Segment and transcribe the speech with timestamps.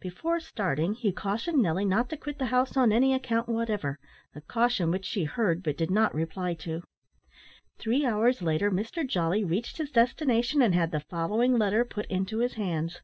[0.00, 3.98] Before starting, he cautioned Nelly not to quit the house on any account whatever,
[4.34, 6.84] a caution which she heard but did not reply to.
[7.76, 12.38] Three hours later Mr Jolly reached his destination, and had the following letter put into
[12.38, 13.02] his hands.